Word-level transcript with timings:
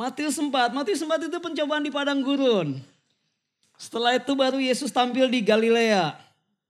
Matius 0.00 0.40
4, 0.40 0.72
Matius 0.72 1.04
4 1.04 1.28
itu 1.28 1.38
pencobaan 1.44 1.84
di 1.84 1.92
padang 1.92 2.24
gurun. 2.24 2.80
Setelah 3.76 4.16
itu 4.16 4.32
baru 4.32 4.56
Yesus 4.56 4.88
tampil 4.88 5.28
di 5.28 5.44
Galilea. 5.44 6.16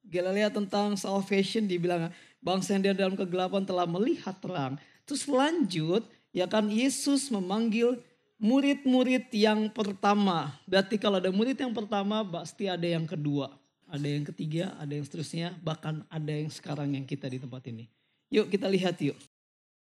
Galilea 0.02 0.50
tentang 0.50 0.98
salvation 0.98 1.62
dibilang 1.62 2.10
bangsa 2.42 2.74
yang 2.74 2.90
dalam 2.90 3.14
kegelapan 3.14 3.62
telah 3.62 3.86
melihat 3.86 4.34
terang. 4.42 4.82
Terus 5.06 5.30
lanjut 5.30 6.02
ya 6.34 6.50
kan 6.50 6.66
Yesus 6.74 7.30
memanggil 7.30 8.02
murid-murid 8.42 9.30
yang 9.30 9.70
pertama. 9.70 10.50
Berarti 10.66 10.98
kalau 10.98 11.22
ada 11.22 11.30
murid 11.30 11.54
yang 11.54 11.70
pertama 11.70 12.26
pasti 12.26 12.66
ada 12.66 12.86
yang 12.86 13.06
kedua. 13.06 13.54
Ada 13.86 14.10
yang 14.10 14.26
ketiga, 14.26 14.74
ada 14.74 14.90
yang 14.90 15.06
seterusnya. 15.06 15.54
Bahkan 15.62 16.02
ada 16.10 16.32
yang 16.34 16.50
sekarang 16.50 16.98
yang 16.98 17.06
kita 17.06 17.30
di 17.30 17.38
tempat 17.38 17.62
ini. 17.70 17.86
Yuk 18.34 18.50
kita 18.50 18.66
lihat 18.66 18.98
yuk. 18.98 19.14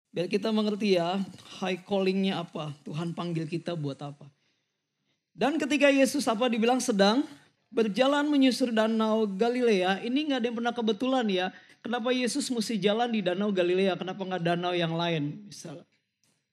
Biar 0.10 0.26
kita 0.26 0.50
mengerti 0.50 0.98
ya 0.98 1.22
high 1.62 1.82
callingnya 1.86 2.42
apa. 2.42 2.74
Tuhan 2.82 3.14
panggil 3.14 3.46
kita 3.46 3.78
buat 3.78 4.02
apa. 4.02 4.26
Dan 5.34 5.62
ketika 5.62 5.88
Yesus 5.94 6.26
apa 6.26 6.50
dibilang 6.50 6.82
sedang 6.82 7.24
berjalan 7.70 8.26
menyusur 8.26 8.74
danau 8.74 9.30
Galilea. 9.30 10.02
Ini 10.02 10.20
nggak 10.26 10.40
ada 10.42 10.48
yang 10.50 10.58
pernah 10.58 10.74
kebetulan 10.74 11.26
ya. 11.30 11.48
Kenapa 11.80 12.12
Yesus 12.12 12.50
mesti 12.52 12.76
jalan 12.76 13.08
di 13.14 13.24
danau 13.24 13.54
Galilea? 13.54 13.96
Kenapa 13.96 14.20
nggak 14.26 14.44
danau 14.44 14.74
yang 14.76 14.98
lain? 14.98 15.48
Misal 15.48 15.86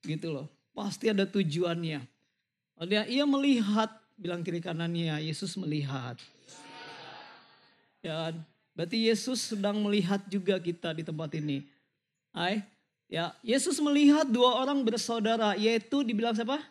gitu 0.07 0.31
loh. 0.31 0.47
Pasti 0.77 1.11
ada 1.11 1.27
tujuannya. 1.27 2.05
Dia 2.87 3.03
ia 3.09 3.25
melihat, 3.25 3.89
bilang 4.15 4.45
kiri 4.45 4.61
kanannya, 4.61 5.17
Yesus 5.25 5.57
melihat. 5.57 6.21
Ya, 8.05 8.31
berarti 8.77 9.09
Yesus 9.09 9.57
sedang 9.57 9.81
melihat 9.81 10.21
juga 10.29 10.61
kita 10.61 10.93
di 10.93 11.03
tempat 11.03 11.33
ini. 11.41 11.65
Hai, 12.37 12.61
ya, 13.11 13.35
Yesus 13.43 13.79
melihat 13.83 14.27
dua 14.27 14.63
orang 14.63 14.83
bersaudara, 14.83 15.55
yaitu 15.59 16.03
dibilang 16.07 16.35
siapa? 16.35 16.63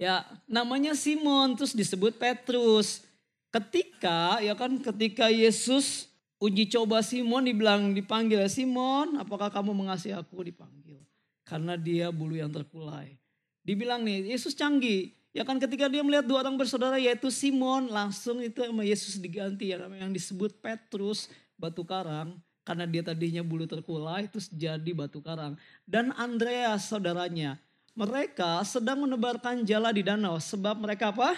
Ya, 0.00 0.24
namanya 0.48 0.96
Simon, 0.96 1.54
terus 1.54 1.76
disebut 1.76 2.16
Petrus. 2.16 3.04
Ketika, 3.52 4.40
ya 4.40 4.56
kan, 4.56 4.80
ketika 4.80 5.28
Yesus 5.28 6.08
uji 6.40 6.66
coba 6.72 7.04
Simon 7.04 7.46
dibilang 7.46 7.92
dipanggil 7.92 8.42
Simon, 8.48 9.20
apakah 9.20 9.52
kamu 9.52 9.76
mengasihi 9.76 10.16
aku 10.16 10.42
dipanggil? 10.42 10.98
Karena 11.44 11.76
dia 11.76 12.08
bulu 12.10 12.34
yang 12.34 12.50
terkulai. 12.50 13.14
Dibilang 13.62 14.02
nih, 14.02 14.34
Yesus 14.34 14.56
canggih. 14.56 15.14
Ya 15.32 15.48
kan 15.48 15.56
ketika 15.56 15.88
dia 15.88 16.04
melihat 16.04 16.28
dua 16.28 16.44
orang 16.44 16.60
bersaudara 16.60 17.00
yaitu 17.00 17.32
Simon, 17.32 17.88
langsung 17.88 18.42
itu 18.44 18.60
sama 18.60 18.84
Yesus 18.84 19.16
diganti 19.16 19.72
ya 19.72 19.80
yang 19.88 20.12
disebut 20.12 20.60
Petrus 20.60 21.32
batu 21.56 21.86
karang 21.88 22.36
karena 22.62 22.86
dia 22.86 23.02
tadinya 23.02 23.42
bulu 23.42 23.66
terkulai 23.66 24.30
terus 24.30 24.46
jadi 24.50 24.90
batu 24.94 25.18
karang 25.18 25.58
dan 25.86 26.14
Andreas 26.14 26.88
saudaranya. 26.88 27.58
Mereka 27.92 28.64
sedang 28.64 29.04
menebarkan 29.04 29.68
jala 29.68 29.92
di 29.92 30.00
danau 30.00 30.40
sebab 30.40 30.80
mereka 30.80 31.12
apa? 31.12 31.36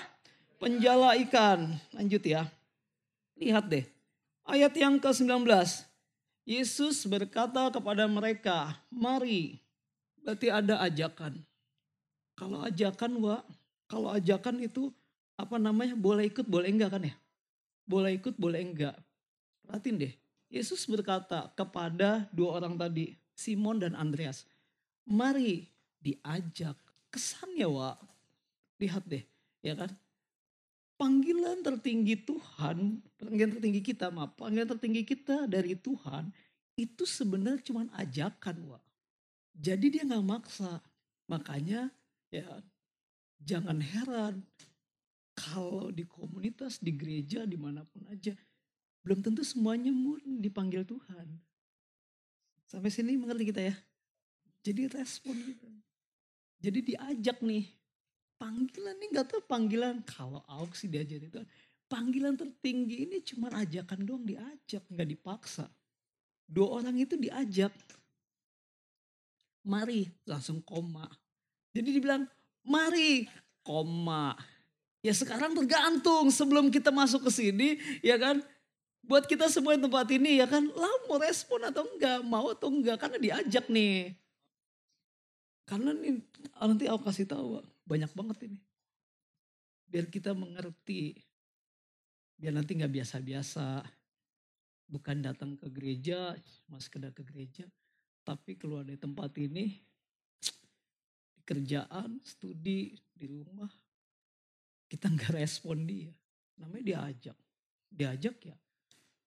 Penjala 0.62 1.18
ikan. 1.26 1.74
Lanjut 1.90 2.22
ya. 2.22 2.46
Lihat 3.34 3.66
deh. 3.66 3.82
Ayat 4.46 4.70
yang 4.78 5.02
ke-19. 5.02 5.42
Yesus 6.46 7.10
berkata 7.10 7.74
kepada 7.74 8.06
mereka, 8.06 8.78
"Mari 8.86 9.64
Berarti 10.24 10.48
ada 10.48 10.80
ajakan. 10.80 11.36
Kalau 12.34 12.64
ajakan, 12.64 13.12
Wak, 13.20 13.44
kalau 13.86 14.08
ajakan 14.08 14.64
itu 14.64 14.88
apa 15.36 15.60
namanya 15.60 15.92
boleh 15.92 16.32
ikut 16.32 16.48
boleh 16.48 16.72
enggak 16.72 16.96
kan 16.96 17.04
ya? 17.04 17.14
Boleh 17.84 18.16
ikut 18.16 18.34
boleh 18.40 18.64
enggak. 18.64 18.96
Perhatiin 19.68 20.00
deh. 20.00 20.14
Yesus 20.54 20.86
berkata 20.86 21.50
kepada 21.58 22.30
dua 22.30 22.62
orang 22.62 22.78
tadi, 22.78 23.18
Simon 23.34 23.82
dan 23.82 23.98
Andreas. 23.98 24.46
Mari 25.02 25.66
diajak. 25.98 26.78
Kesannya 27.10 27.66
Wak, 27.66 27.98
lihat 28.78 29.02
deh 29.10 29.26
ya 29.64 29.74
kan. 29.74 29.90
Panggilan 30.94 31.58
tertinggi 31.66 32.14
Tuhan, 32.22 33.02
panggilan 33.18 33.58
tertinggi 33.58 33.82
kita, 33.82 34.14
maaf, 34.14 34.38
panggilan 34.38 34.78
tertinggi 34.78 35.02
kita 35.02 35.50
dari 35.50 35.74
Tuhan 35.74 36.30
itu 36.78 37.02
sebenarnya 37.02 37.66
cuma 37.66 37.90
ajakan, 37.98 38.56
Wak. 38.70 38.82
Jadi 39.58 39.98
dia 39.98 40.06
nggak 40.06 40.22
maksa. 40.22 40.78
Makanya 41.26 41.90
ya 42.30 42.46
jangan 43.42 43.82
heran 43.82 44.46
kalau 45.34 45.90
di 45.90 46.06
komunitas, 46.06 46.78
di 46.78 46.94
gereja, 46.94 47.42
di 47.42 47.58
mana 47.58 47.82
pun 47.82 48.06
aja. 48.06 48.38
Belum 49.04 49.20
tentu 49.20 49.44
semuanya 49.44 49.92
dipanggil 50.40 50.82
Tuhan. 50.88 51.28
Sampai 52.64 52.88
sini 52.88 53.20
mengerti 53.20 53.52
kita 53.52 53.60
ya? 53.60 53.76
Jadi 54.64 54.88
respon 54.88 55.36
gitu. 55.36 55.68
Jadi 56.64 56.78
diajak 56.80 57.44
nih. 57.44 57.68
Panggilan 58.40 58.96
nih 58.98 59.08
gak 59.12 59.28
tahu 59.30 59.40
panggilan. 59.44 60.00
Kalau 60.08 60.40
Auk 60.48 60.72
sih 60.72 60.88
diajar 60.88 61.20
itu. 61.20 61.38
Panggilan 61.84 62.34
tertinggi 62.34 63.04
ini 63.04 63.20
cuma 63.20 63.52
ajakan 63.52 64.08
doang 64.08 64.24
diajak. 64.24 64.82
Gak 64.88 65.08
dipaksa. 65.08 65.68
Dua 66.48 66.80
orang 66.80 66.96
itu 66.96 67.20
diajak 67.20 67.70
mari 69.64 70.08
langsung 70.28 70.60
koma. 70.64 71.08
Jadi 71.72 71.88
dibilang 72.00 72.24
mari 72.64 73.28
koma. 73.64 74.36
Ya 75.04 75.12
sekarang 75.12 75.52
tergantung 75.52 76.32
sebelum 76.32 76.72
kita 76.72 76.88
masuk 76.88 77.28
ke 77.28 77.30
sini 77.32 77.68
ya 78.00 78.16
kan. 78.16 78.40
Buat 79.04 79.28
kita 79.28 79.52
semua 79.52 79.76
yang 79.76 79.84
tempat 79.84 80.08
ini 80.16 80.40
ya 80.40 80.48
kan 80.48 80.64
lah 80.64 80.94
mau 81.08 81.20
respon 81.20 81.60
atau 81.68 81.84
enggak, 81.84 82.20
mau 82.24 82.48
atau 82.48 82.72
enggak 82.72 82.96
karena 82.96 83.18
diajak 83.20 83.68
nih. 83.68 84.16
Karena 85.68 85.92
nih 85.92 86.20
nanti 86.56 86.84
aku 86.88 87.00
kasih 87.08 87.28
tahu 87.28 87.60
banyak 87.84 88.12
banget 88.16 88.48
ini. 88.48 88.58
Biar 89.88 90.08
kita 90.08 90.32
mengerti. 90.32 91.20
Biar 92.40 92.56
nanti 92.56 92.76
nggak 92.76 92.92
biasa-biasa. 92.92 93.84
Bukan 94.88 95.24
datang 95.24 95.56
ke 95.56 95.68
gereja, 95.72 96.36
mas 96.68 96.88
sekedar 96.88 97.12
ke 97.12 97.24
gereja 97.24 97.64
tapi 98.24 98.56
keluar 98.56 98.88
dari 98.88 98.96
tempat 98.96 99.36
ini, 99.36 99.68
kerjaan, 101.44 102.24
studi, 102.24 102.96
di 103.12 103.26
rumah, 103.28 103.68
kita 104.88 105.12
nggak 105.12 105.36
respon 105.44 105.84
dia. 105.84 106.10
Namanya 106.56 106.84
diajak. 107.04 107.36
Diajak 107.94 108.36
ya, 108.42 108.56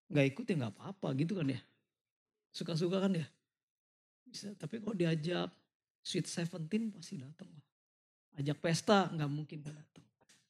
nggak 0.07 0.25
ikut 0.35 0.45
ya 0.47 0.55
nggak 0.65 0.73
apa-apa 0.79 1.07
gitu 1.19 1.33
kan 1.35 1.47
ya. 1.51 1.59
Suka-suka 2.55 2.97
kan 3.03 3.13
ya. 3.13 3.27
Bisa, 4.27 4.51
tapi 4.59 4.83
kalau 4.83 4.95
diajak 4.95 5.51
Sweet 6.03 6.27
Seventeen 6.27 6.91
pasti 6.91 7.19
datang 7.19 7.47
lah. 7.51 7.65
Ajak 8.39 8.57
pesta 8.59 9.11
nggak 9.11 9.31
mungkin 9.31 9.59
datang. 9.63 10.05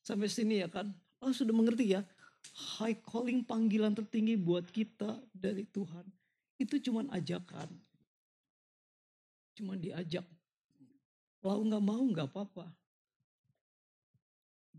Sampai 0.05 0.29
sini 0.29 0.63
ya 0.63 0.69
kan, 0.69 0.87
oh 1.21 1.33
sudah 1.33 1.53
mengerti 1.53 1.97
ya. 1.97 2.01
High 2.77 3.03
calling 3.03 3.43
panggilan 3.43 3.91
tertinggi 3.91 4.39
buat 4.39 4.69
kita 4.71 5.19
dari 5.35 5.67
Tuhan. 5.67 6.05
Itu 6.57 6.79
cuma 6.79 7.05
ajakan. 7.11 7.69
Cuma 9.57 9.73
diajak. 9.75 10.23
Kalau 11.41 11.63
nggak 11.65 11.83
mau 11.83 12.01
nggak 12.01 12.29
apa-apa. 12.29 12.65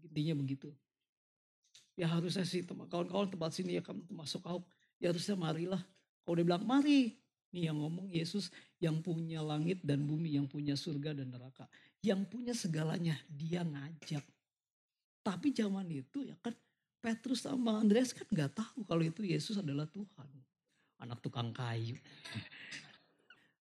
Intinya 0.00 0.34
begitu. 0.38 0.70
Ya 1.98 2.06
harusnya 2.06 2.46
sih 2.46 2.62
kawan-kawan 2.62 3.26
tempat 3.26 3.50
sini 3.50 3.74
ya 3.74 3.82
kamu 3.82 4.06
masuk 4.14 4.46
kau. 4.46 4.62
Ya 5.02 5.10
harusnya 5.10 5.34
marilah. 5.34 5.82
Kalau 6.22 6.38
dia 6.38 6.46
bilang 6.46 6.62
mari. 6.62 7.18
Nih 7.50 7.72
yang 7.72 7.82
ngomong 7.82 8.12
Yesus 8.12 8.54
yang 8.78 9.02
punya 9.02 9.42
langit 9.42 9.82
dan 9.82 10.06
bumi. 10.06 10.38
Yang 10.38 10.46
punya 10.54 10.78
surga 10.78 11.10
dan 11.18 11.34
neraka. 11.34 11.66
Yang 11.98 12.30
punya 12.30 12.54
segalanya. 12.54 13.18
Dia 13.26 13.66
ngajak. 13.66 14.22
Tapi 15.26 15.50
zaman 15.50 15.90
itu 15.90 16.22
ya 16.22 16.38
kan 16.38 16.54
Petrus 17.02 17.42
sama 17.42 17.82
Andreas 17.82 18.14
kan 18.14 18.26
nggak 18.30 18.54
tahu 18.54 18.86
kalau 18.86 19.02
itu 19.02 19.26
Yesus 19.26 19.58
adalah 19.58 19.90
Tuhan. 19.90 20.28
Anak 21.02 21.18
tukang 21.18 21.50
kayu. 21.50 21.98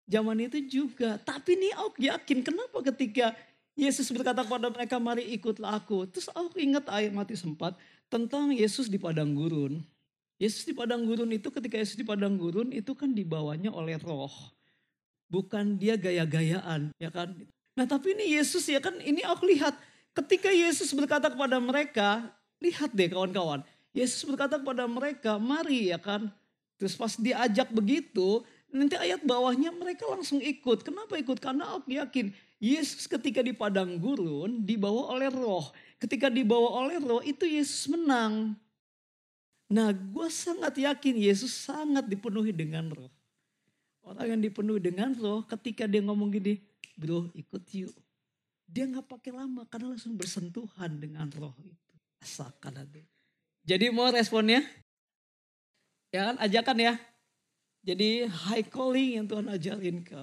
Zaman 0.07 0.39
itu 0.39 0.59
juga. 0.71 1.19
Tapi 1.19 1.59
nih 1.59 1.75
aku 1.75 1.99
yakin 1.99 2.39
kenapa 2.47 2.79
ketika 2.95 3.35
Yesus 3.75 4.07
berkata 4.11 4.43
kepada 4.47 4.71
mereka 4.71 4.99
mari 5.03 5.27
ikutlah 5.35 5.83
aku. 5.83 6.07
Terus 6.07 6.31
aku 6.31 6.59
ingat 6.59 6.87
ayat 6.87 7.11
mati 7.11 7.35
sempat 7.35 7.75
tentang 8.11 8.51
Yesus 8.51 8.91
di 8.91 8.99
padang 8.99 9.31
gurun. 9.31 9.79
Yesus 10.35 10.67
di 10.67 10.75
padang 10.75 11.07
gurun 11.07 11.31
itu 11.31 11.47
ketika 11.47 11.79
Yesus 11.79 11.95
di 11.95 12.03
padang 12.03 12.35
gurun 12.35 12.75
itu 12.75 12.91
kan 12.91 13.15
dibawanya 13.15 13.71
oleh 13.71 13.95
roh. 14.03 14.51
Bukan 15.31 15.79
dia 15.79 15.95
gaya-gayaan 15.95 16.91
ya 16.99 17.07
kan. 17.07 17.31
Nah 17.79 17.87
tapi 17.87 18.11
ini 18.11 18.35
Yesus 18.35 18.67
ya 18.67 18.83
kan 18.83 18.99
ini 18.99 19.23
aku 19.23 19.47
lihat 19.47 19.79
ketika 20.11 20.51
Yesus 20.51 20.91
berkata 20.91 21.31
kepada 21.31 21.55
mereka. 21.63 22.27
Lihat 22.59 22.93
deh 22.93 23.09
kawan-kawan. 23.09 23.63
Yesus 23.95 24.27
berkata 24.27 24.59
kepada 24.59 24.85
mereka 24.85 25.39
mari 25.39 25.95
ya 25.95 25.97
kan. 25.97 26.27
Terus 26.75 26.93
pas 26.99 27.15
diajak 27.15 27.71
begitu 27.71 28.43
Nanti 28.71 28.95
ayat 28.95 29.27
bawahnya 29.27 29.75
mereka 29.75 30.07
langsung 30.07 30.39
ikut. 30.39 30.87
Kenapa 30.87 31.19
ikut? 31.19 31.43
Karena 31.43 31.75
aku 31.75 31.91
yakin 31.91 32.31
Yesus 32.63 33.03
ketika 33.03 33.43
di 33.43 33.51
padang 33.51 33.99
gurun 33.99 34.63
dibawa 34.63 35.11
oleh 35.11 35.27
roh. 35.27 35.75
Ketika 36.01 36.33
dibawa 36.33 36.81
oleh 36.81 36.97
roh 36.97 37.21
itu 37.21 37.45
Yesus 37.45 37.85
menang. 37.85 38.57
Nah 39.69 39.93
gue 39.93 40.27
sangat 40.33 40.73
yakin 40.81 41.13
Yesus 41.13 41.53
sangat 41.53 42.09
dipenuhi 42.09 42.49
dengan 42.49 42.89
roh. 42.89 43.13
Orang 44.01 44.33
yang 44.33 44.41
dipenuhi 44.41 44.81
dengan 44.81 45.13
roh 45.13 45.45
ketika 45.45 45.85
dia 45.85 46.01
ngomong 46.01 46.33
gini, 46.33 46.57
bro 46.97 47.29
ikut 47.37 47.63
yuk. 47.69 47.93
Dia 48.65 48.89
nggak 48.89 49.05
pakai 49.05 49.29
lama 49.29 49.61
karena 49.69 49.93
langsung 49.93 50.17
bersentuhan 50.17 50.97
dengan 50.97 51.29
roh 51.37 51.53
itu. 51.61 51.93
Asalkan 52.17 52.81
itu. 52.81 53.05
Jadi 53.61 53.93
mau 53.93 54.09
responnya? 54.09 54.65
Ya 56.09 56.33
kan 56.33 56.41
ajakan 56.41 56.77
ya. 56.81 56.93
Jadi 57.85 58.25
high 58.25 58.65
calling 58.65 59.21
yang 59.21 59.25
Tuhan 59.29 59.47
ajarin 59.53 59.97
ke 60.01 60.19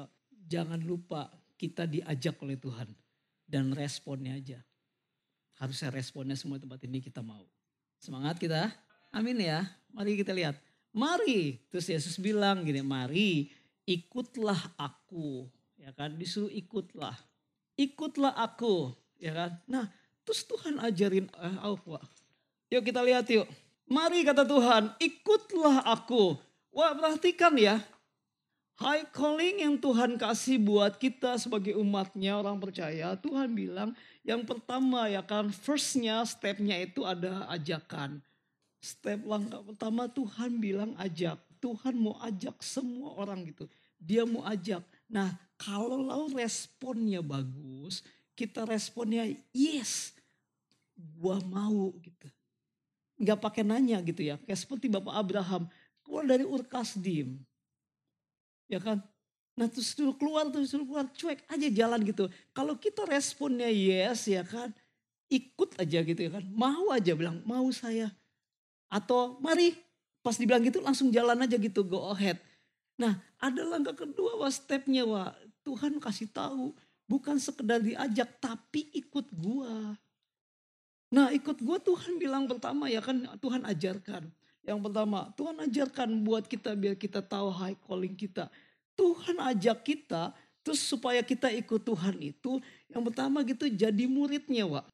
jangan 0.51 0.83
lupa 0.83 1.31
kita 1.55 1.87
diajak 1.87 2.35
oleh 2.43 2.59
Tuhan. 2.59 2.91
Dan 3.49 3.73
responnya 3.73 4.37
aja. 4.37 4.61
Harusnya 5.59 5.91
responnya 5.91 6.39
semua 6.39 6.63
tempat 6.63 6.79
ini 6.87 7.03
kita 7.03 7.19
mau. 7.19 7.43
Semangat 7.99 8.39
kita. 8.39 8.71
Amin 9.11 9.43
ya. 9.43 9.67
Mari 9.91 10.15
kita 10.15 10.31
lihat. 10.31 10.55
Mari. 10.95 11.59
Terus 11.69 11.87
Yesus 11.91 12.17
bilang 12.23 12.63
gini, 12.63 12.79
mari 12.81 13.51
ikutlah 13.85 14.79
aku. 14.79 15.51
Ya 15.79 15.91
kan, 15.91 16.15
disuruh 16.15 16.51
ikutlah. 16.51 17.15
Ikutlah 17.75 18.35
aku. 18.39 18.95
Ya 19.19 19.35
kan. 19.35 19.51
Nah, 19.67 19.91
terus 20.23 20.47
Tuhan 20.47 20.79
ajarin 20.79 21.27
eh, 21.27 21.57
apa? 21.59 21.99
Yuk 22.71 22.83
kita 22.87 23.03
lihat 23.03 23.27
yuk. 23.27 23.49
Mari 23.89 24.21
kata 24.23 24.45
Tuhan, 24.45 24.93
ikutlah 25.01 25.83
aku. 25.89 26.37
Wah 26.69 26.93
perhatikan 26.93 27.57
ya, 27.57 27.81
high 28.79 29.07
calling 29.11 29.61
yang 29.67 29.75
Tuhan 29.77 30.15
kasih 30.15 30.63
buat 30.63 30.97
kita 30.97 31.35
sebagai 31.37 31.75
umatnya 31.75 32.39
orang 32.39 32.63
percaya. 32.63 33.19
Tuhan 33.19 33.53
bilang 33.53 33.93
yang 34.23 34.47
pertama 34.47 35.11
ya 35.11 35.21
kan 35.21 35.51
firstnya 35.51 36.23
stepnya 36.23 36.79
itu 36.79 37.03
ada 37.03 37.47
ajakan. 37.51 38.23
Step 38.79 39.27
langkah 39.27 39.61
pertama 39.67 40.07
Tuhan 40.07 40.63
bilang 40.63 40.95
ajak. 40.97 41.37
Tuhan 41.59 41.99
mau 41.99 42.15
ajak 42.23 42.63
semua 42.63 43.19
orang 43.19 43.43
gitu. 43.51 43.67
Dia 43.99 44.23
mau 44.23 44.47
ajak. 44.47 44.87
Nah 45.11 45.35
kalau 45.59 46.31
responnya 46.31 47.19
bagus, 47.19 48.07
kita 48.39 48.63
responnya 48.63 49.27
yes, 49.51 50.15
gua 51.19 51.43
mau 51.43 51.91
gitu 51.99 52.31
nggak 53.19 53.39
pakai 53.43 53.63
nanya 53.67 53.99
gitu 54.07 54.23
ya. 54.23 54.39
Kayak 54.47 54.63
seperti 54.63 54.87
Bapak 54.87 55.15
Abraham 55.19 55.67
keluar 56.07 56.25
dari 56.25 56.47
Urkasdim. 56.47 57.43
Ya 58.69 58.79
kan? 58.79 59.01
Nah 59.59 59.67
terus 59.67 59.97
dulu 59.97 60.15
keluar, 60.15 60.47
terus 60.53 60.71
dulu 60.71 60.95
keluar, 60.95 61.09
cuek 61.11 61.43
aja 61.51 61.69
jalan 61.73 62.01
gitu. 62.07 62.31
Kalau 62.55 62.79
kita 62.79 63.03
responnya 63.09 63.67
yes 63.67 64.31
ya 64.31 64.47
kan, 64.47 64.71
ikut 65.27 65.75
aja 65.81 65.99
gitu 66.05 66.21
ya 66.21 66.31
kan. 66.39 66.45
Mau 66.53 66.95
aja 66.95 67.13
bilang, 67.17 67.43
mau 67.43 67.67
saya. 67.75 68.13
Atau 68.87 69.41
mari, 69.43 69.75
pas 70.23 70.37
dibilang 70.39 70.63
gitu 70.63 70.79
langsung 70.79 71.11
jalan 71.11 71.43
aja 71.43 71.59
gitu, 71.59 71.83
go 71.83 72.13
ahead. 72.15 72.39
Nah 72.99 73.19
ada 73.39 73.63
langkah 73.63 73.95
kedua 73.95 74.39
wah 74.43 74.51
stepnya 74.51 75.07
wah 75.07 75.33
Tuhan 75.63 75.99
kasih 75.99 76.29
tahu. 76.31 76.75
Bukan 77.09 77.41
sekedar 77.41 77.81
diajak 77.81 78.37
tapi 78.37 78.93
ikut 78.93 79.33
gua. 79.33 79.97
Nah 81.09 81.33
ikut 81.33 81.57
gue 81.65 81.79
Tuhan 81.81 82.21
bilang 82.21 82.45
pertama 82.45 82.85
ya 82.93 83.01
kan 83.01 83.25
Tuhan 83.41 83.65
ajarkan. 83.65 84.29
Yang 84.69 84.81
pertama 84.85 85.33
Tuhan 85.33 85.57
ajarkan 85.65 86.09
buat 86.21 86.45
kita 86.45 86.77
biar 86.77 86.93
kita 87.01 87.25
tahu 87.25 87.49
high 87.49 87.79
calling 87.89 88.13
kita. 88.13 88.53
Tuhan 88.93 89.41
ajak 89.41 89.81
kita 89.81 90.37
terus 90.61 90.85
supaya 90.85 91.25
kita 91.25 91.49
ikut 91.49 91.81
Tuhan 91.81 92.21
itu. 92.21 92.61
Yang 92.93 93.03
pertama 93.09 93.41
gitu 93.49 93.65
jadi 93.65 94.05
muridnya 94.05 94.69
Wak. 94.69 94.85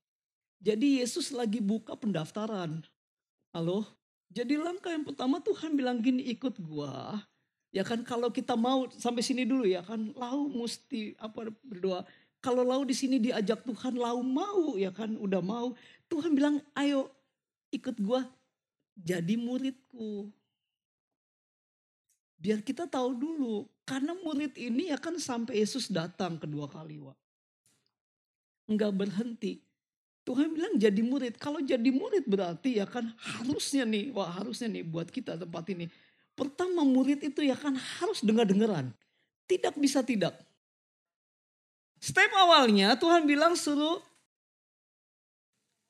Jadi 0.62 1.03
Yesus 1.03 1.35
lagi 1.35 1.59
buka 1.59 1.99
pendaftaran. 1.99 2.87
Halo? 3.50 3.82
Jadi 4.31 4.55
langkah 4.55 4.94
yang 4.94 5.03
pertama 5.03 5.43
Tuhan 5.43 5.75
bilang 5.75 5.99
gini 5.99 6.23
ikut 6.31 6.55
gua. 6.62 7.19
Ya 7.75 7.82
kan 7.82 8.06
kalau 8.06 8.31
kita 8.31 8.55
mau 8.55 8.87
sampai 8.94 9.27
sini 9.27 9.43
dulu 9.43 9.67
ya 9.67 9.82
kan 9.82 10.15
lau 10.15 10.47
mesti 10.47 11.19
apa 11.19 11.50
berdoa. 11.67 12.06
Kalau 12.38 12.62
lau 12.62 12.87
di 12.87 12.94
sini 12.94 13.19
diajak 13.19 13.67
Tuhan 13.67 13.99
lau 13.99 14.23
mau 14.23 14.79
ya 14.79 14.94
kan 14.94 15.19
udah 15.19 15.43
mau 15.43 15.75
Tuhan 16.06 16.38
bilang, 16.38 16.62
ayo 16.79 17.11
ikut 17.75 17.99
gue 17.99 18.20
jadi 18.99 19.35
muridku. 19.35 20.31
Biar 22.38 22.61
kita 22.61 22.87
tahu 22.87 23.17
dulu, 23.17 23.67
karena 23.88 24.12
murid 24.14 24.55
ini 24.61 24.93
ya 24.93 24.99
kan 25.00 25.17
sampai 25.17 25.61
Yesus 25.61 25.88
datang 25.88 26.37
kedua 26.37 26.69
kali. 26.69 27.00
Wak. 27.00 27.17
Enggak 28.69 28.93
berhenti. 28.96 29.64
Tuhan 30.25 30.56
bilang 30.56 30.75
jadi 30.81 31.02
murid. 31.05 31.37
Kalau 31.37 31.61
jadi 31.61 31.91
murid 31.93 32.25
berarti 32.25 32.81
ya 32.81 32.88
kan 32.88 33.12
harusnya 33.20 33.85
nih, 33.85 34.08
wah 34.12 34.29
harusnya 34.41 34.73
nih 34.73 34.85
buat 34.85 35.12
kita 35.12 35.37
tempat 35.37 35.64
ini. 35.73 35.88
Pertama 36.32 36.81
murid 36.82 37.20
itu 37.20 37.44
ya 37.44 37.55
kan 37.55 37.76
harus 37.76 38.25
dengar-dengaran. 38.25 38.91
Tidak 39.44 39.76
bisa 39.76 40.00
tidak. 40.00 40.32
Step 42.00 42.32
awalnya 42.37 42.96
Tuhan 42.96 43.25
bilang 43.25 43.56
suruh 43.56 44.00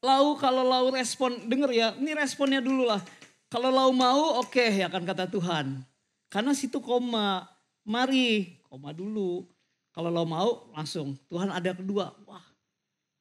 Lau 0.05 0.37
kalau 0.37 0.61
lau 0.61 0.93
respon, 0.93 1.49
denger 1.49 1.71
ya, 1.73 1.89
ini 1.97 2.13
responnya 2.13 2.61
dulu 2.61 2.85
lah. 2.85 3.01
Kalau 3.49 3.73
lau 3.73 3.89
mau 3.89 4.45
oke 4.45 4.53
okay, 4.53 4.85
ya 4.85 4.93
kan 4.93 5.01
kata 5.01 5.25
Tuhan. 5.33 5.81
Karena 6.29 6.53
situ 6.53 6.77
koma, 6.85 7.49
mari 7.89 8.61
koma 8.69 8.93
dulu. 8.93 9.49
Kalau 9.97 10.13
lau 10.13 10.29
mau 10.29 10.69
langsung, 10.77 11.17
Tuhan 11.33 11.49
ada 11.49 11.73
kedua, 11.73 12.13
wah 12.29 12.45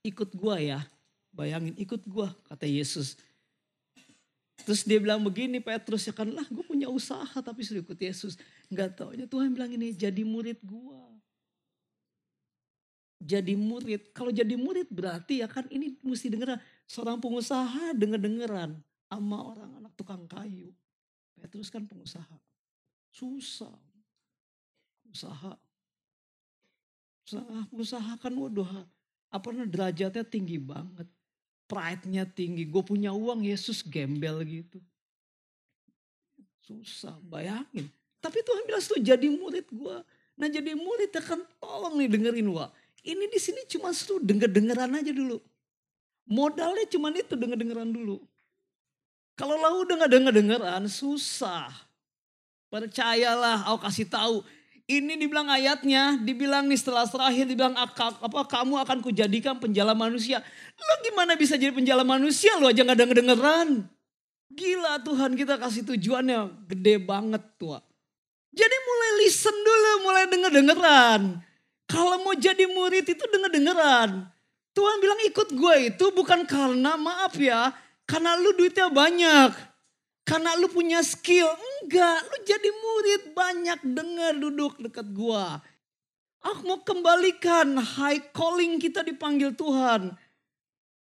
ikut 0.03 0.35
gua 0.35 0.59
ya. 0.59 0.83
Bayangin 1.31 1.71
ikut 1.79 2.03
gua 2.03 2.35
kata 2.51 2.67
Yesus. 2.67 3.15
Terus 4.67 4.83
dia 4.83 4.99
bilang 4.99 5.23
begini 5.23 5.63
Petrus 5.63 6.07
ya 6.07 6.13
kan 6.15 6.29
lah 6.29 6.45
gue 6.47 6.63
punya 6.63 6.87
usaha 6.87 7.35
tapi 7.39 7.63
sudah 7.63 7.79
ikut 7.83 7.99
Yesus. 7.99 8.35
Enggak 8.67 8.95
taunya 8.95 9.27
Tuhan 9.27 9.55
bilang 9.55 9.71
ini 9.71 9.91
jadi 9.91 10.23
murid 10.23 10.61
gua 10.63 11.03
jadi 13.23 13.55
murid. 13.55 14.11
Kalau 14.11 14.29
jadi 14.29 14.53
murid 14.59 14.91
berarti 14.91 15.41
ya 15.41 15.47
kan 15.47 15.63
ini 15.71 15.95
mesti 16.03 16.27
dengar 16.27 16.59
seorang 16.93 17.17
pengusaha 17.17 17.97
denger-dengeran 17.97 18.77
sama 19.09 19.37
orang 19.41 19.81
anak 19.81 19.93
tukang 19.97 20.29
kayu. 20.29 20.69
Petrus 21.33 21.73
kan 21.73 21.89
pengusaha. 21.89 22.37
Susah. 23.09 23.73
Usaha. 25.09 25.57
Usaha, 27.25 27.59
usaha 27.73 28.13
kan 28.21 28.33
waduh 28.37 28.69
apa 29.33 29.47
derajatnya 29.65 30.21
tinggi 30.21 30.61
banget. 30.61 31.09
Pride-nya 31.65 32.29
tinggi. 32.29 32.69
Gue 32.69 32.85
punya 32.85 33.09
uang 33.09 33.41
Yesus 33.41 33.81
gembel 33.81 34.45
gitu. 34.45 34.77
Susah 36.61 37.17
bayangin. 37.25 37.89
Tapi 38.21 38.39
Tuhan 38.45 38.69
bilang 38.69 38.83
tuh 38.85 39.01
jadi 39.01 39.27
murid 39.33 39.65
gue. 39.73 39.97
Nah 40.37 40.47
jadi 40.47 40.77
murid 40.77 41.09
ya 41.09 41.21
kan 41.25 41.41
tolong 41.57 41.97
nih 41.97 42.09
dengerin 42.13 42.53
wah. 42.53 42.69
Ini 43.01 43.25
di 43.27 43.39
sini 43.41 43.65
cuma 43.65 43.91
suruh 43.91 44.21
denger-dengeran 44.21 44.93
aja 44.93 45.11
dulu. 45.11 45.41
Modalnya 46.23 46.87
cuma 46.87 47.11
itu 47.11 47.35
denger-dengeran 47.35 47.91
dulu. 47.91 48.23
Kalau 49.33 49.57
lau 49.57 49.83
udah 49.83 50.05
gak 50.05 50.13
denger-dengeran 50.13 50.85
susah. 50.87 51.69
Percayalah, 52.69 53.69
aku 53.69 53.85
kasih 53.85 54.07
tahu. 54.09 54.41
Ini 54.83 55.15
dibilang 55.15 55.47
ayatnya, 55.47 56.19
dibilang 56.19 56.67
nih 56.67 56.75
setelah 56.75 57.07
terakhir 57.07 57.47
dibilang 57.47 57.71
apa 57.77 58.41
kamu 58.49 58.83
akan 58.83 58.99
kujadikan 58.99 59.55
penjala 59.55 59.95
manusia. 59.95 60.43
Lo 60.75 60.93
gimana 61.07 61.39
bisa 61.39 61.55
jadi 61.55 61.71
penjala 61.71 62.03
manusia 62.03 62.55
lo 62.59 62.67
aja 62.67 62.83
gak 62.83 62.99
denger-dengeran. 62.99 63.87
Gila 64.53 65.01
Tuhan 65.01 65.33
kita 65.33 65.57
kasih 65.57 65.87
tujuannya 65.87 66.67
gede 66.69 67.01
banget 67.01 67.41
tua. 67.57 67.81
Jadi 68.53 68.75
mulai 68.85 69.11
listen 69.25 69.55
dulu, 69.55 69.91
mulai 70.05 70.23
denger-dengeran. 70.29 71.21
Kalau 71.89 72.21
mau 72.21 72.37
jadi 72.37 72.69
murid 72.69 73.05
itu 73.05 73.23
denger-dengeran. 73.33 74.32
Tuhan 74.73 74.97
bilang 74.97 75.21
ikut 75.29 75.49
gue 75.53 75.75
itu 75.93 76.05
bukan 76.17 76.49
karena 76.49 76.97
maaf 76.97 77.37
ya. 77.37 77.69
Karena 78.09 78.33
lu 78.35 78.57
duitnya 78.57 78.89
banyak. 78.89 79.53
Karena 80.25 80.57
lu 80.57 80.67
punya 80.67 80.99
skill. 81.05 81.45
Enggak, 81.83 82.17
lu 82.25 82.37
jadi 82.41 82.69
murid 82.73 83.21
banyak 83.37 83.79
denger 83.85 84.33
duduk 84.41 84.73
dekat 84.81 85.07
gue. 85.13 85.45
Aku 86.43 86.59
mau 86.67 86.81
kembalikan 86.83 87.79
high 87.79 88.19
calling 88.35 88.81
kita 88.81 89.05
dipanggil 89.05 89.55
Tuhan. 89.55 90.11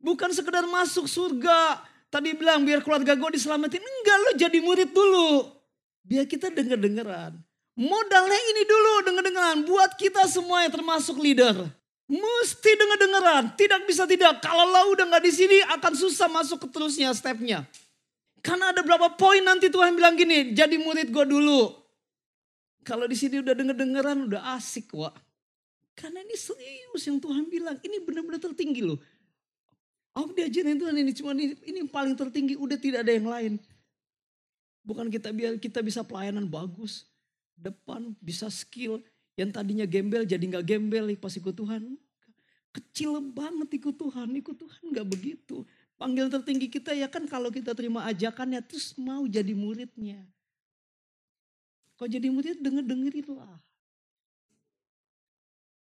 Bukan 0.02 0.30
sekedar 0.34 0.66
masuk 0.66 1.06
surga. 1.06 1.84
Tadi 2.08 2.32
bilang 2.34 2.64
biar 2.64 2.80
keluarga 2.80 3.12
gue 3.14 3.30
diselamatin. 3.36 3.84
Enggak, 3.84 4.16
lu 4.16 4.30
jadi 4.40 4.58
murid 4.64 4.90
dulu. 4.90 5.54
Biar 6.08 6.24
kita 6.24 6.48
denger-dengeran. 6.48 7.36
Modalnya 7.78 8.40
ini 8.56 8.62
dulu 8.66 8.92
denger-dengeran 9.06 9.58
buat 9.68 9.94
kita 9.94 10.26
semua 10.26 10.66
yang 10.66 10.72
termasuk 10.74 11.14
leader. 11.20 11.77
Mesti 12.08 12.70
denger-dengeran, 12.72 13.52
tidak 13.52 13.84
bisa 13.84 14.08
tidak. 14.08 14.40
Kalau 14.40 14.64
lo 14.64 14.96
udah 14.96 15.04
nggak 15.12 15.24
di 15.28 15.32
sini 15.32 15.60
akan 15.76 15.92
susah 15.92 16.24
masuk 16.32 16.64
ke 16.64 16.68
terusnya 16.72 17.12
stepnya. 17.12 17.68
Karena 18.40 18.72
ada 18.72 18.80
berapa 18.80 19.12
poin 19.12 19.44
nanti 19.44 19.68
Tuhan 19.68 19.92
bilang 19.92 20.16
gini, 20.16 20.56
jadi 20.56 20.80
murid 20.80 21.12
gue 21.12 21.26
dulu. 21.28 21.68
Kalau 22.80 23.04
di 23.04 23.12
sini 23.12 23.44
udah 23.44 23.52
denger-dengeran 23.52 24.24
udah 24.24 24.56
asik 24.56 24.88
wak. 24.96 25.12
Karena 25.92 26.24
ini 26.24 26.32
serius 26.32 27.04
yang 27.04 27.20
Tuhan 27.20 27.44
bilang, 27.52 27.76
ini 27.84 28.00
benar-benar 28.00 28.40
tertinggi 28.40 28.80
loh. 28.80 28.96
Aku 30.16 30.32
diajarin 30.32 30.80
Tuhan 30.80 30.96
ini 30.96 31.12
cuma 31.12 31.36
ini, 31.36 31.52
ini 31.68 31.84
paling 31.84 32.16
tertinggi, 32.16 32.56
udah 32.56 32.78
tidak 32.80 33.04
ada 33.04 33.12
yang 33.12 33.28
lain. 33.28 33.52
Bukan 34.80 35.12
kita 35.12 35.28
biar 35.28 35.60
kita 35.60 35.84
bisa 35.84 36.00
pelayanan 36.00 36.48
bagus 36.48 37.04
depan, 37.52 38.16
bisa 38.22 38.48
skill. 38.48 39.04
Yang 39.38 39.50
tadinya 39.54 39.86
gembel 39.86 40.26
jadi 40.26 40.42
nggak 40.42 40.66
gembel 40.66 41.14
pas 41.14 41.30
ikut 41.30 41.54
Tuhan. 41.54 41.94
Kecil 42.74 43.22
banget 43.30 43.70
ikut 43.78 43.94
Tuhan, 43.94 44.28
ikut 44.34 44.56
Tuhan 44.58 44.82
nggak 44.90 45.06
begitu. 45.06 45.62
Panggil 45.94 46.26
tertinggi 46.26 46.66
kita 46.66 46.90
ya 46.90 47.06
kan 47.06 47.22
kalau 47.30 47.54
kita 47.54 47.70
terima 47.78 48.02
ajakannya 48.10 48.58
terus 48.66 48.98
mau 48.98 49.22
jadi 49.30 49.54
muridnya. 49.54 50.26
Kalau 51.98 52.10
jadi 52.10 52.30
murid 52.30 52.62
denger 52.62 52.84
dengerin 52.86 53.28
lah. 53.34 53.58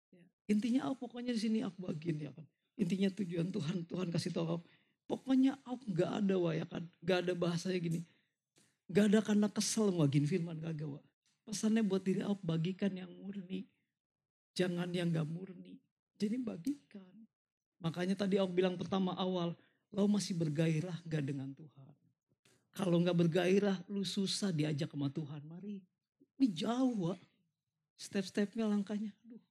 Ya, 0.10 0.26
intinya 0.50 0.90
apa? 0.90 0.98
Pokoknya 1.06 1.34
di 1.34 1.42
sini 1.42 1.62
aku 1.62 1.86
bagiin 1.86 2.18
ya 2.26 2.34
kan. 2.34 2.46
Intinya 2.78 3.10
tujuan 3.14 3.54
Tuhan, 3.54 3.86
Tuhan 3.86 4.08
kasih 4.10 4.34
tahu 4.34 4.46
aku. 4.62 4.66
Pokoknya 5.06 5.58
aku 5.66 5.90
nggak 5.90 6.12
ada 6.26 6.36
wah 6.38 6.54
ya 6.54 6.66
kan. 6.66 6.86
Nggak 7.02 7.18
ada 7.26 7.34
bahasanya 7.38 7.78
gini. 7.82 8.02
Nggak 8.90 9.06
ada 9.14 9.20
karena 9.22 9.48
kesel 9.54 9.94
bagiin 9.94 10.26
firman 10.26 10.58
kagak 10.58 10.90
wah. 10.90 11.09
Pesannya 11.50 11.82
buat 11.82 12.06
diri 12.06 12.22
aku 12.22 12.40
bagikan 12.46 12.94
yang 12.94 13.10
murni. 13.18 13.66
Jangan 14.54 14.90
yang 14.94 15.10
gak 15.10 15.26
murni. 15.26 15.82
Jadi 16.20 16.38
bagikan. 16.38 17.10
Makanya 17.82 18.14
tadi 18.14 18.38
aku 18.38 18.52
bilang 18.54 18.76
pertama 18.76 19.16
awal, 19.16 19.56
lo 19.90 20.06
masih 20.06 20.38
bergairah 20.38 21.00
gak 21.08 21.26
dengan 21.26 21.50
Tuhan. 21.56 21.96
Kalau 22.76 23.02
gak 23.02 23.18
bergairah, 23.18 23.82
lu 23.90 24.06
susah 24.06 24.54
diajak 24.54 24.94
sama 24.94 25.10
Tuhan. 25.10 25.42
Mari, 25.48 25.82
ini 26.38 26.48
jauh, 26.54 27.10
Wak. 27.10 27.20
Step-stepnya 28.00 28.64
langkahnya, 28.64 29.12
aduh, 29.28 29.44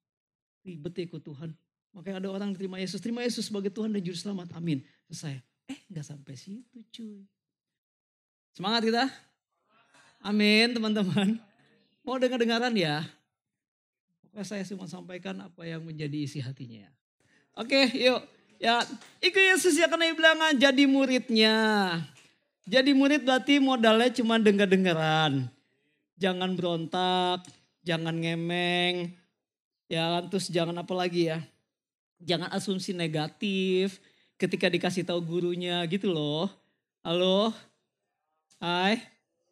ribet 0.64 0.96
ya 0.96 1.04
ikut 1.04 1.20
Tuhan. 1.20 1.52
Makanya 1.92 2.16
ada 2.24 2.30
orang 2.32 2.56
terima 2.56 2.80
Yesus, 2.80 2.96
terima 3.02 3.20
Yesus 3.20 3.52
sebagai 3.52 3.68
Tuhan 3.68 3.92
dan 3.92 4.00
Juru 4.00 4.16
Selamat. 4.16 4.48
Amin. 4.56 4.80
Selesai. 5.10 5.40
Eh, 5.68 5.80
gak 5.92 6.06
sampai 6.08 6.32
situ 6.32 6.80
cuy. 6.88 7.28
Semangat 8.56 8.88
kita? 8.88 9.04
Amin 10.24 10.72
teman-teman. 10.72 11.47
Mau 12.08 12.16
dengar-dengaran 12.16 12.72
ya? 12.72 13.04
Pokoknya 14.24 14.40
saya 14.48 14.64
cuma 14.64 14.88
sampaikan 14.88 15.36
apa 15.44 15.68
yang 15.68 15.84
menjadi 15.84 16.24
isi 16.24 16.40
hatinya. 16.40 16.88
Oke 17.52 17.84
yuk. 17.92 18.24
Ya, 18.56 18.80
ikut 19.20 19.36
Yesus 19.36 19.76
ya 19.76 19.92
karena 19.92 20.08
bilangan 20.16 20.56
jadi 20.56 20.88
muridnya. 20.88 21.56
Jadi 22.64 22.96
murid 22.96 23.28
berarti 23.28 23.60
modalnya 23.60 24.08
cuma 24.08 24.40
dengar-dengaran. 24.40 25.52
Jangan 26.16 26.56
berontak, 26.56 27.44
jangan 27.84 28.16
ngemeng. 28.16 29.12
Ya, 29.92 30.24
terus 30.32 30.48
jangan 30.48 30.80
apa 30.80 30.96
lagi 30.96 31.28
ya. 31.28 31.44
Jangan 32.24 32.48
asumsi 32.56 32.96
negatif 32.96 34.00
ketika 34.40 34.72
dikasih 34.72 35.04
tahu 35.04 35.20
gurunya 35.20 35.84
gitu 35.84 36.08
loh. 36.08 36.48
Halo? 37.04 37.52
Hai? 38.58 38.96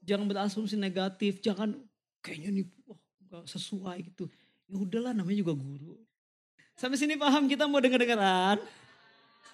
Jangan 0.02 0.24
berasumsi 0.24 0.74
negatif, 0.74 1.38
jangan 1.44 1.85
kayaknya 2.26 2.50
nih 2.50 2.64
wah, 2.90 2.98
gak 3.30 3.46
sesuai 3.46 4.10
gitu. 4.10 4.26
Ya 4.66 4.74
udahlah 4.74 5.14
namanya 5.14 5.38
juga 5.46 5.54
guru. 5.54 5.94
Sampai 6.74 6.98
sini 6.98 7.14
paham 7.14 7.46
kita 7.46 7.70
mau 7.70 7.78
dengar-dengaran? 7.78 8.58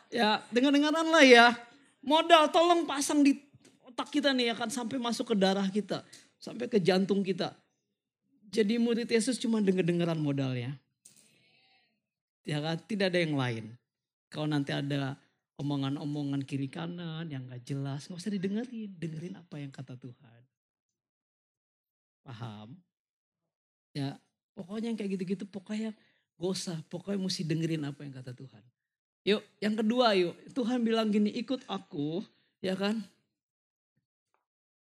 Ya, 0.08 0.40
dengar-dengaran 0.48 1.06
lah 1.12 1.24
ya. 1.24 1.52
Modal 2.00 2.48
tolong 2.48 2.88
pasang 2.88 3.20
di 3.20 3.36
otak 3.84 4.08
kita 4.08 4.32
nih 4.32 4.50
ya 4.50 4.54
kan 4.56 4.72
sampai 4.72 4.96
masuk 4.96 5.30
ke 5.30 5.34
darah 5.36 5.68
kita, 5.68 6.00
sampai 6.40 6.66
ke 6.66 6.80
jantung 6.80 7.20
kita. 7.20 7.52
Jadi 8.52 8.80
murid 8.80 9.08
Yesus 9.08 9.36
cuma 9.36 9.60
dengar-dengaran 9.60 10.18
modalnya. 10.18 10.76
Ya 12.42 12.58
kan, 12.58 12.76
tidak 12.84 13.14
ada 13.14 13.20
yang 13.22 13.38
lain. 13.38 13.64
Kalau 14.28 14.50
nanti 14.50 14.74
ada 14.74 15.14
omongan-omongan 15.56 16.42
kiri 16.42 16.66
kanan 16.66 17.30
yang 17.30 17.46
gak 17.46 17.62
jelas, 17.64 18.10
gak 18.10 18.18
usah 18.18 18.32
didengerin. 18.34 18.92
Dengerin 18.98 19.38
apa 19.38 19.56
yang 19.62 19.70
kata 19.70 19.94
Tuhan. 19.94 20.42
Paham? 22.22 22.78
Ya, 23.92 24.16
pokoknya 24.56 24.94
yang 24.94 24.98
kayak 24.98 25.18
gitu-gitu 25.18 25.44
pokoknya 25.46 25.92
gak 26.38 26.52
usah. 26.54 26.78
Pokoknya 26.88 27.18
mesti 27.20 27.42
dengerin 27.44 27.84
apa 27.84 28.02
yang 28.06 28.14
kata 28.14 28.32
Tuhan. 28.32 28.62
Yuk, 29.22 29.42
yang 29.62 29.74
kedua 29.78 30.18
yuk. 30.18 30.34
Tuhan 30.50 30.82
bilang 30.82 31.10
gini, 31.10 31.30
ikut 31.30 31.62
aku, 31.70 32.26
ya 32.58 32.74
kan? 32.74 32.98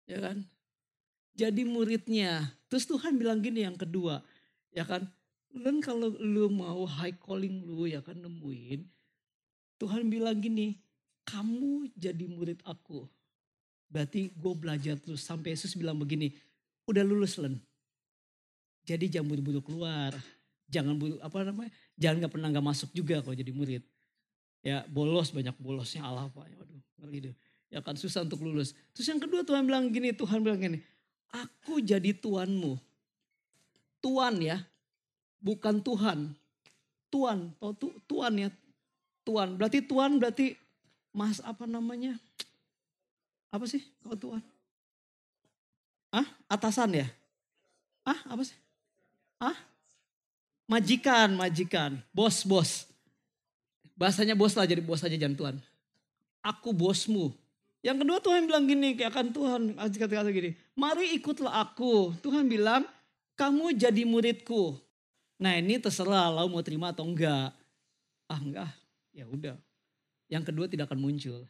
Ya 0.09 0.17
kan? 0.17 0.41
Jadi 1.37 1.61
muridnya. 1.65 2.49
Terus 2.65 2.89
Tuhan 2.89 3.21
bilang 3.21 3.39
gini 3.39 3.61
yang 3.61 3.77
kedua, 3.77 4.25
ya 4.73 4.81
kan? 4.87 5.05
Dan 5.51 5.83
kalau 5.83 6.15
lu 6.15 6.47
mau 6.47 6.87
high 6.87 7.15
calling 7.19 7.67
lu 7.67 7.85
ya 7.85 7.99
kan 7.99 8.15
nemuin. 8.15 8.87
Tuhan 9.77 10.07
bilang 10.07 10.39
gini, 10.39 10.79
kamu 11.27 11.91
jadi 11.93 12.25
murid 12.25 12.63
aku. 12.63 13.05
Berarti 13.91 14.31
gue 14.31 14.53
belajar 14.55 14.95
terus. 14.97 15.21
Sampai 15.21 15.53
Yesus 15.53 15.75
bilang 15.75 15.99
begini, 15.99 16.31
udah 16.87 17.03
lulus 17.05 17.37
Len. 17.37 17.57
Jadi 18.85 19.09
jangan 19.11 19.27
buru-buru 19.29 19.61
keluar. 19.61 20.13
Jangan 20.71 20.95
buru, 20.95 21.19
apa 21.19 21.43
namanya, 21.43 21.71
jangan 21.99 22.23
gak 22.23 22.31
pernah 22.31 22.47
gak 22.47 22.63
masuk 22.63 22.89
juga 22.95 23.19
kalau 23.19 23.35
jadi 23.35 23.51
murid. 23.51 23.83
Ya 24.63 24.87
bolos 24.87 25.33
banyak 25.35 25.57
bolosnya 25.59 26.05
Allah 26.05 26.31
Pak. 26.31 26.47
Waduh 26.47 26.81
ngeri 27.01 27.17
deh. 27.29 27.35
Ya 27.71 27.79
kan 27.81 27.97
susah 27.97 28.23
untuk 28.23 28.45
lulus. 28.45 28.77
Terus 28.93 29.07
yang 29.09 29.19
kedua 29.19 29.41
Tuhan 29.41 29.65
bilang 29.65 29.89
gini, 29.89 30.13
Tuhan 30.13 30.43
bilang 30.43 30.59
gini. 30.59 30.79
Aku 31.31 31.79
jadi 31.79 32.11
tuanmu. 32.13 32.75
Tuan 34.03 34.35
ya. 34.39 34.59
Bukan 35.39 35.79
Tuhan. 35.81 36.35
Tuan. 37.07 37.55
Tahu 37.57 37.71
tu, 37.79 37.87
tuan 38.05 38.33
ya. 38.37 38.49
Tuan. 39.23 39.55
Berarti 39.55 39.79
tuan 39.83 40.19
berarti 40.19 40.55
mas 41.15 41.39
apa 41.43 41.63
namanya. 41.63 42.19
Apa 43.51 43.67
sih 43.67 43.83
kalau 44.03 44.15
tuan? 44.19 44.43
Ah 46.11 46.27
atasan 46.51 46.91
ya? 46.91 47.07
Ah 48.03 48.19
apa 48.27 48.43
sih? 48.43 48.57
Ah 49.39 49.55
majikan, 50.71 51.35
majikan, 51.35 51.99
bos, 52.15 52.47
bos. 52.47 52.87
Bahasanya 53.99 54.35
bos 54.39 54.55
lah 54.55 54.63
jadi 54.63 54.79
bos 54.79 55.03
aja 55.03 55.15
jangan 55.19 55.35
Tuhan. 55.35 55.55
Aku 56.41 56.71
bosmu. 56.71 57.35
Yang 57.81 58.05
kedua 58.05 58.17
Tuhan 58.21 58.41
bilang 58.45 58.65
gini, 58.69 58.93
kayak 58.93 59.09
akan 59.13 59.27
Tuhan 59.33 59.61
kata-kata 59.75 60.29
gini. 60.29 60.53
Mari 60.77 61.17
ikutlah 61.17 61.65
aku. 61.65 62.13
Tuhan 62.21 62.45
bilang, 62.45 62.85
kamu 63.33 63.73
jadi 63.73 64.05
muridku. 64.05 64.77
Nah 65.41 65.57
ini 65.57 65.81
terserah 65.81 66.29
lo 66.29 66.45
mau 66.45 66.61
terima 66.61 66.93
atau 66.93 67.05
enggak. 67.05 67.49
Ah 68.29 68.37
enggak, 68.37 68.69
ya 69.09 69.25
udah. 69.25 69.57
Yang 70.29 70.43
kedua 70.53 70.65
tidak 70.69 70.87
akan 70.89 71.01
muncul. 71.01 71.41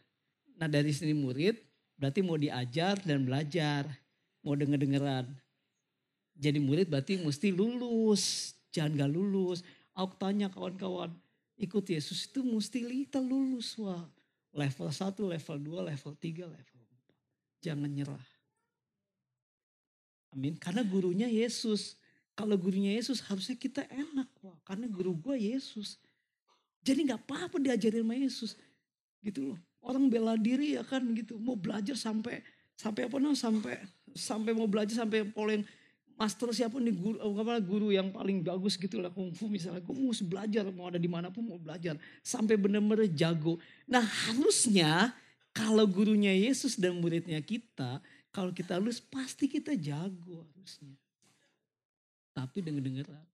Nah 0.56 0.72
dari 0.72 0.96
sini 0.96 1.12
murid, 1.12 1.60
berarti 2.00 2.24
mau 2.24 2.40
diajar 2.40 2.98
dan 3.04 3.28
belajar. 3.28 3.92
Mau 4.42 4.58
denger-dengeran. 4.58 5.30
Jadi 6.38 6.58
murid 6.58 6.90
berarti 6.90 7.22
mesti 7.22 7.54
lulus. 7.54 8.56
Jangan 8.74 9.06
gak 9.06 9.12
lulus. 9.14 9.62
Aku 9.92 10.16
tanya 10.16 10.48
kawan-kawan, 10.48 11.12
ikut 11.60 11.84
Yesus 11.84 12.32
itu 12.32 12.42
mesti 12.42 12.82
kita 12.88 13.20
lulus 13.20 13.76
wah. 13.76 14.08
Level 14.52 14.90
1, 14.90 15.16
level 15.20 15.58
2, 15.60 15.90
level 15.92 16.12
3, 16.16 16.48
level 16.48 16.80
4. 17.60 17.64
Jangan 17.64 17.90
nyerah. 17.92 18.26
Amin. 20.32 20.56
Karena 20.56 20.82
gurunya 20.82 21.28
Yesus. 21.28 22.00
Kalau 22.32 22.56
gurunya 22.56 22.96
Yesus 22.96 23.20
harusnya 23.28 23.60
kita 23.60 23.84
enak 23.92 24.32
wah. 24.42 24.56
Karena 24.64 24.88
guru 24.88 25.14
gue 25.14 25.36
Yesus. 25.38 26.00
Jadi 26.82 27.12
gak 27.12 27.28
apa-apa 27.28 27.60
diajarin 27.60 28.08
sama 28.08 28.16
Yesus. 28.16 28.52
Gitu 29.22 29.54
loh. 29.54 29.60
Orang 29.84 30.08
bela 30.08 30.40
diri 30.40 30.80
ya 30.80 30.84
kan 30.88 31.04
gitu. 31.14 31.36
Mau 31.38 31.60
belajar 31.60 31.94
sampai 32.00 32.40
sampai 32.80 33.06
apa 33.06 33.16
namanya 33.22 33.38
sampai 33.38 33.78
sampai 34.14 34.52
mau 34.56 34.68
belajar 34.70 35.04
sampai 35.04 35.28
poleng 35.28 35.64
master 36.22 36.54
siapa 36.54 36.78
nih 36.78 36.94
guru 36.94 37.18
apa 37.18 37.58
guru 37.58 37.90
yang 37.90 38.14
paling 38.14 38.46
bagus 38.46 38.78
gitu 38.78 39.02
lah 39.02 39.10
kungfu 39.10 39.50
misalnya. 39.50 39.82
Gue 39.82 39.98
mau 39.98 40.14
belajar 40.14 40.64
mau 40.70 40.86
ada 40.94 41.02
di 41.02 41.10
mana 41.10 41.34
pun 41.34 41.42
mau 41.42 41.58
belajar. 41.58 41.98
Sampai 42.22 42.62
benar-benar 42.62 43.10
jago. 43.10 43.58
Nah 43.90 44.06
harusnya 44.06 45.18
kalau 45.50 45.84
gurunya 45.90 46.32
Yesus 46.32 46.78
dan 46.78 47.02
muridnya 47.02 47.42
kita 47.42 48.00
kalau 48.30 48.54
kita 48.54 48.78
lulus 48.78 49.02
pasti 49.02 49.50
kita 49.50 49.74
jago 49.74 50.46
harusnya. 50.54 50.94
Tapi 52.32 52.64
denger 52.64 52.84
dengeran 52.86 53.26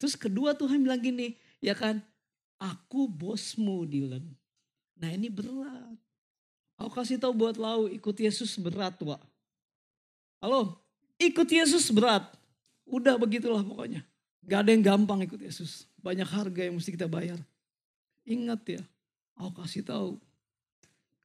terus 0.00 0.16
kedua 0.16 0.56
Tuhan 0.56 0.80
bilang 0.80 1.04
gini 1.04 1.36
ya 1.60 1.76
kan 1.76 2.00
aku 2.56 3.04
bosmu 3.04 3.84
Dylan. 3.84 4.24
Nah 4.96 5.12
ini 5.12 5.28
berat. 5.28 5.96
Aku 6.80 6.88
kasih 6.96 7.20
tahu 7.20 7.36
buat 7.36 7.60
lau 7.60 7.84
ikut 7.84 8.16
Yesus 8.16 8.56
berat 8.56 8.96
Wak 9.04 9.20
halo 10.40 10.80
Ikut 11.20 11.44
Yesus 11.52 11.92
berat. 11.92 12.24
Udah 12.88 13.20
begitulah 13.20 13.60
pokoknya. 13.60 14.00
Gak 14.48 14.64
ada 14.64 14.72
yang 14.72 14.80
gampang 14.80 15.20
ikut 15.28 15.36
Yesus. 15.36 15.84
Banyak 16.00 16.24
harga 16.24 16.64
yang 16.64 16.80
mesti 16.80 16.96
kita 16.96 17.04
bayar. 17.04 17.36
Ingat 18.24 18.80
ya, 18.80 18.82
aku 19.36 19.60
kasih 19.60 19.84
tahu. 19.84 20.16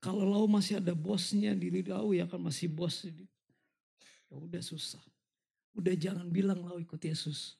Kalau 0.03 0.27
lau 0.27 0.51
masih 0.51 0.83
ada 0.83 0.91
bosnya 0.91 1.55
diri 1.55 1.79
lau 1.87 2.11
ya 2.11 2.27
kan 2.27 2.43
masih 2.43 2.67
bos. 2.67 3.07
Ya 3.07 4.35
udah 4.35 4.59
susah. 4.59 5.01
Udah 5.71 5.95
jangan 5.95 6.27
bilang 6.27 6.59
lau 6.59 6.75
ikut 6.75 6.99
Yesus. 6.99 7.55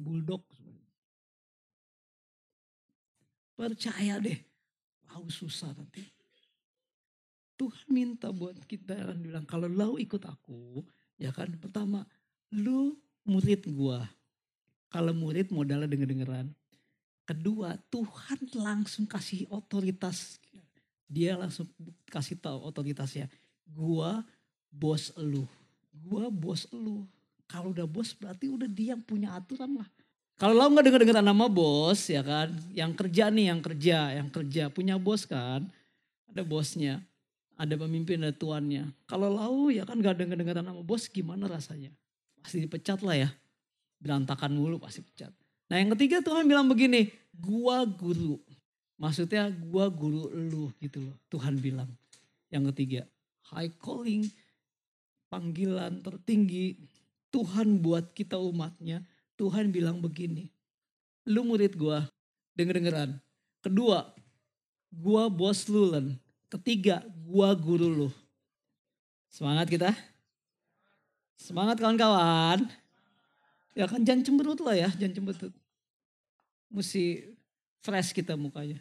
Bulldog. 0.00 0.40
Percaya 3.52 4.16
deh. 4.16 4.40
Lau 5.12 5.28
susah 5.28 5.76
nanti. 5.76 6.17
Tuhan 7.58 7.86
minta 7.90 8.30
buat 8.30 8.54
kita 8.70 8.94
kan 8.94 9.18
bilang 9.18 9.42
kalau 9.42 9.66
lau 9.66 9.98
ikut 9.98 10.22
aku 10.22 10.86
Ya 11.18 11.34
kan 11.34 11.50
pertama 11.58 12.06
lu 12.54 12.94
murid 13.26 13.66
gua. 13.74 14.06
Kalau 14.88 15.12
murid 15.12 15.50
modalnya 15.52 15.90
denger-dengeran. 15.90 16.48
Kedua, 17.28 17.76
Tuhan 17.92 18.40
langsung 18.56 19.04
kasih 19.04 19.44
otoritas. 19.52 20.40
Dia 21.04 21.36
langsung 21.36 21.68
kasih 22.08 22.40
tahu 22.40 22.56
otoritasnya. 22.64 23.28
Gua 23.68 24.24
bos 24.72 25.12
lu. 25.20 25.44
Gua 25.92 26.32
bos 26.32 26.64
lu. 26.72 27.04
Kalau 27.44 27.74
udah 27.76 27.84
bos 27.84 28.16
berarti 28.16 28.48
udah 28.48 28.70
dia 28.70 28.96
yang 28.96 29.02
punya 29.04 29.36
aturan 29.36 29.76
lah. 29.76 29.88
Kalau 30.38 30.54
lo 30.54 30.70
nggak 30.70 30.86
dengar 30.86 31.00
dengar 31.02 31.18
nama 31.18 31.50
bos 31.50 32.06
ya 32.06 32.22
kan, 32.22 32.54
yang 32.70 32.94
kerja 32.94 33.26
nih 33.26 33.50
yang 33.50 33.58
kerja, 33.58 33.98
yang 34.22 34.30
kerja 34.30 34.70
punya 34.70 34.94
bos 34.94 35.26
kan, 35.26 35.66
ada 36.30 36.46
bosnya, 36.46 37.02
ada 37.58 37.74
pemimpin, 37.74 38.22
ada 38.22 38.30
tuannya. 38.30 38.94
Kalau 39.10 39.34
lau 39.34 39.66
ya 39.68 39.82
kan 39.82 39.98
nggak 39.98 40.14
dengar 40.14 40.38
dengar 40.38 40.62
nama 40.62 40.78
bos, 40.78 41.10
gimana 41.10 41.50
rasanya? 41.50 41.90
Pasti 42.38 42.62
dipecat 42.62 43.02
lah 43.02 43.18
ya, 43.18 43.28
berantakan 43.98 44.54
mulu 44.54 44.78
pasti 44.78 45.02
pecat. 45.02 45.34
Nah 45.68 45.76
yang 45.82 45.90
ketiga 45.98 46.22
Tuhan 46.22 46.46
bilang 46.46 46.70
begini, 46.70 47.10
gua 47.34 47.82
guru. 47.82 48.38
Maksudnya 48.96 49.50
gua 49.50 49.90
guru 49.90 50.30
lu 50.30 50.70
gitu 50.78 51.02
loh. 51.02 51.18
Tuhan 51.26 51.58
bilang. 51.58 51.90
Yang 52.48 52.72
ketiga, 52.72 53.02
high 53.52 53.74
calling, 53.76 54.24
panggilan 55.28 56.00
tertinggi. 56.00 56.78
Tuhan 57.28 57.84
buat 57.84 58.16
kita 58.16 58.40
umatnya 58.40 59.04
Tuhan 59.38 59.70
bilang 59.70 60.02
begini, 60.02 60.50
lu 61.30 61.46
murid 61.46 61.78
gua, 61.78 62.10
denger-dengeran. 62.58 63.22
Kedua, 63.62 64.10
gua 64.90 65.30
bos 65.30 65.70
lu 65.70 65.94
Len. 65.94 66.18
Ketiga, 66.48 67.04
gua 67.28 67.52
guru 67.52 67.88
lu. 67.88 68.08
Semangat 69.28 69.68
kita? 69.68 69.92
Semangat 71.36 71.76
kawan-kawan. 71.76 72.64
Ya 73.76 73.86
kan 73.86 74.02
jangan 74.02 74.24
cemberut 74.24 74.58
lah 74.64 74.74
ya, 74.74 74.88
jangan 74.96 75.14
cemberut. 75.22 75.54
Mesti 76.72 77.28
fresh 77.84 78.16
kita 78.16 78.34
mukanya. 78.34 78.80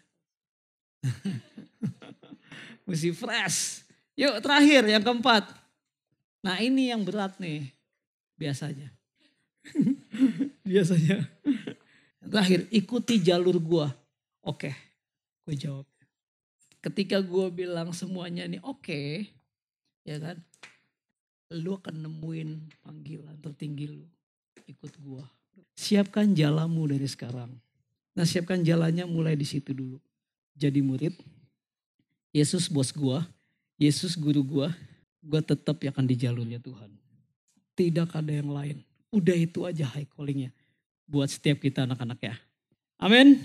Mesti 2.88 3.12
fresh. 3.14 3.84
Yuk 4.18 4.42
terakhir 4.42 4.88
yang 4.88 5.04
keempat. 5.04 5.46
Nah 6.42 6.58
ini 6.64 6.90
yang 6.90 7.04
berat 7.04 7.36
nih 7.38 7.68
biasanya. 8.40 8.90
Biasanya. 10.68 11.24
Terakhir, 12.28 12.68
ikuti 12.72 13.20
jalur 13.24 13.56
gua. 13.60 13.88
Oke, 14.44 14.72
gue 15.44 15.56
jawab. 15.56 15.88
Ketika 16.82 17.20
gue 17.20 17.48
bilang 17.52 17.92
semuanya 17.92 18.46
nih 18.46 18.62
oke, 18.62 18.86
okay, 18.86 19.34
ya 20.08 20.22
kan, 20.22 20.38
lu 21.52 21.80
akan 21.80 22.04
nemuin 22.04 22.50
panggilan 22.84 23.36
tertinggi 23.40 23.88
lu. 23.88 24.04
Ikut 24.68 25.00
gua. 25.00 25.24
Siapkan 25.80 26.36
jalamu 26.36 26.84
dari 26.92 27.08
sekarang. 27.08 27.52
Nah 28.18 28.26
siapkan 28.28 28.60
jalannya 28.60 29.08
mulai 29.08 29.40
di 29.40 29.48
situ 29.48 29.72
dulu. 29.72 29.98
Jadi 30.58 30.82
murid, 30.84 31.14
Yesus 32.36 32.68
bos 32.68 32.92
gua, 32.92 33.24
Yesus 33.80 34.18
guru 34.18 34.44
gua, 34.44 34.74
gua 35.24 35.40
tetap 35.40 35.80
akan 35.80 36.06
di 36.06 36.16
jalurnya 36.18 36.60
Tuhan. 36.60 36.92
Tidak 37.78 38.10
ada 38.12 38.34
yang 38.34 38.52
lain. 38.52 38.78
Udah 39.14 39.38
itu 39.38 39.64
aja 39.64 39.88
high 39.88 40.10
callingnya 40.10 40.52
buat 41.08 41.32
setiap 41.32 41.64
kita 41.64 41.88
anak-anak 41.88 42.20
ya. 42.20 42.36
Amin. 43.00 43.40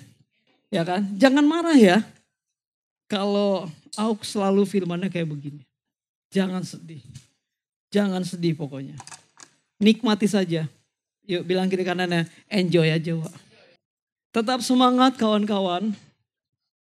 Ya 0.72 0.82
kan? 0.82 1.06
Jangan 1.20 1.44
marah 1.46 1.76
ya. 1.78 2.02
Kalau 3.12 3.68
aku 3.92 4.24
selalu 4.24 4.64
firmannya 4.64 5.12
kayak 5.12 5.28
begini. 5.28 5.60
Jangan 6.32 6.64
sedih. 6.64 7.04
Jangan 7.92 8.24
sedih 8.24 8.56
pokoknya. 8.56 8.96
Nikmati 9.76 10.24
saja. 10.24 10.64
Yuk 11.28 11.44
bilang 11.44 11.68
kiri 11.68 11.84
kanannya, 11.84 12.24
enjoy 12.48 12.88
aja 12.88 13.12
Wak. 13.12 13.36
Tetap 14.32 14.64
semangat 14.64 15.20
kawan-kawan. 15.20 15.92